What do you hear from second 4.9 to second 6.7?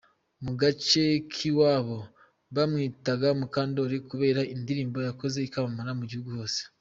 yakoze ikamamara mu gihugu hose.